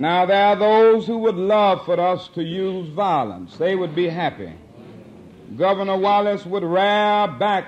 Now, 0.00 0.24
there 0.24 0.46
are 0.46 0.56
those 0.56 1.06
who 1.06 1.18
would 1.18 1.36
love 1.36 1.84
for 1.84 2.00
us 2.00 2.28
to 2.28 2.42
use 2.42 2.88
violence. 2.88 3.58
They 3.58 3.76
would 3.76 3.94
be 3.94 4.08
happy. 4.08 4.54
Governor 5.58 5.98
Wallace 5.98 6.46
would 6.46 6.62
rear 6.62 7.28
back 7.38 7.66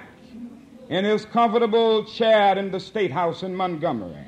in 0.88 1.04
his 1.04 1.26
comfortable 1.26 2.04
chair 2.06 2.56
in 2.56 2.70
the 2.70 2.80
State 2.80 3.10
House 3.10 3.42
in 3.42 3.54
Montgomery 3.54 4.24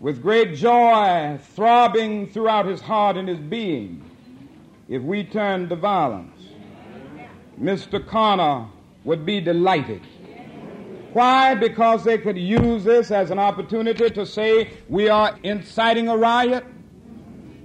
with 0.00 0.20
great 0.20 0.54
joy 0.54 1.38
throbbing 1.54 2.28
throughout 2.28 2.66
his 2.66 2.82
heart 2.82 3.16
and 3.16 3.26
his 3.26 3.38
being 3.38 4.04
if 4.88 5.00
we 5.00 5.24
turned 5.24 5.70
to 5.70 5.76
violence. 5.76 6.42
Mr. 7.58 8.06
Connor 8.06 8.66
would 9.04 9.24
be 9.24 9.40
delighted. 9.40 10.02
Why? 11.14 11.54
Because 11.54 12.04
they 12.04 12.18
could 12.18 12.36
use 12.36 12.84
this 12.84 13.10
as 13.10 13.30
an 13.30 13.38
opportunity 13.38 14.10
to 14.10 14.26
say 14.26 14.70
we 14.90 15.08
are 15.08 15.38
inciting 15.42 16.08
a 16.08 16.16
riot. 16.16 16.66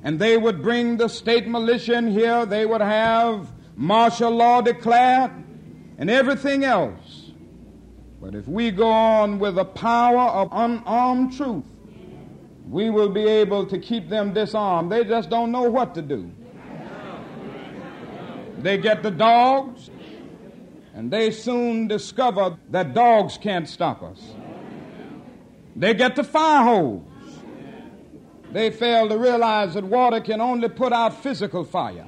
And 0.08 0.20
they 0.20 0.38
would 0.38 0.62
bring 0.62 0.96
the 0.96 1.10
state 1.10 1.50
militia 1.50 1.96
in 1.96 2.08
here. 2.10 2.46
They 2.46 2.66
would 2.66 2.80
have 2.80 3.52
martial 3.76 4.32
law 4.32 4.62
declared 4.62 5.32
and 5.98 6.10
everything 6.10 6.64
else. 6.64 7.34
But 8.22 8.34
if 8.34 8.48
we 8.48 8.72
go 8.72 8.88
on 8.90 9.38
with 9.38 9.56
the 9.56 9.66
power 9.66 10.30
of 10.30 10.48
unarmed 10.54 11.36
truth, 11.36 11.66
we 12.70 12.90
will 12.90 13.10
be 13.10 13.28
able 13.28 13.66
to 13.66 13.78
keep 13.80 14.08
them 14.08 14.34
disarmed. 14.34 14.94
They 14.94 15.04
just 15.04 15.30
don't 15.30 15.52
know 15.52 15.64
what 15.64 15.94
to 15.96 16.02
do. 16.02 16.32
They 18.60 18.78
get 18.78 19.04
the 19.04 19.12
dogs, 19.12 19.90
and 20.94 21.12
they 21.12 21.32
soon 21.32 21.90
discover 21.90 22.58
that 22.70 22.94
dogs 22.94 23.38
can't 23.38 23.68
stop 23.68 24.02
us. 24.04 24.22
They 25.76 25.94
get 25.94 26.16
the 26.16 26.24
fire 26.24 26.64
hose. 26.64 27.07
They 28.52 28.72
fail 28.72 29.10
to 29.10 29.18
realize 29.18 29.74
that 29.74 29.84
water 29.84 30.22
can 30.22 30.42
only 30.42 30.70
put 30.70 30.94
out 30.94 31.22
physical 31.22 31.64
fire. 31.64 32.06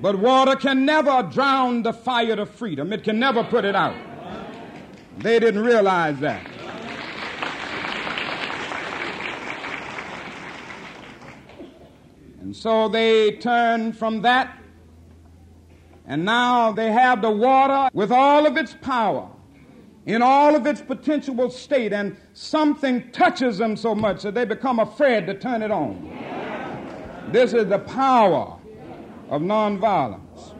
But 0.00 0.18
water 0.18 0.56
can 0.56 0.84
never 0.84 1.22
drown 1.22 1.82
the 1.82 1.92
fire 1.92 2.40
of 2.40 2.50
freedom. 2.50 2.92
It 2.92 3.04
can 3.04 3.18
never 3.18 3.44
put 3.44 3.64
it 3.64 3.74
out. 3.74 3.96
They 5.18 5.38
didn't 5.38 5.64
realize 5.64 6.18
that. 6.20 6.46
And 12.40 12.56
so 12.56 12.88
they 12.88 13.32
turned 13.32 13.98
from 13.98 14.22
that 14.22 14.58
and 16.08 16.24
now 16.24 16.72
they 16.72 16.90
have 16.90 17.20
the 17.20 17.30
water 17.30 17.90
with 17.92 18.10
all 18.10 18.46
of 18.46 18.56
its 18.56 18.74
power, 18.80 19.28
in 20.08 20.22
all 20.22 20.56
of 20.56 20.66
its 20.66 20.80
potential 20.80 21.50
state, 21.50 21.92
and 21.92 22.16
something 22.32 23.10
touches 23.10 23.58
them 23.58 23.76
so 23.76 23.94
much 23.94 24.22
that 24.22 24.34
they 24.34 24.46
become 24.46 24.78
afraid 24.78 25.26
to 25.26 25.34
turn 25.34 25.60
it 25.60 25.70
on. 25.70 26.10
This 27.30 27.52
is 27.52 27.66
the 27.66 27.78
power 27.78 28.58
of 29.28 29.42
nonviolence. 29.42 30.54